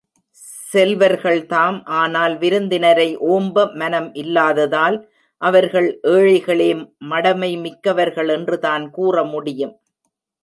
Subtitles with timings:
[0.71, 4.97] செல்வர்கள்தாம் ஆனால் விருந்தினரை ஓம்ப மனம் இல்லாததால்
[5.41, 6.69] அவர்கள் ஏழைகளே
[7.09, 9.75] மடமை மிக்கவர்கள் என்றுதான் கூற முடியும்.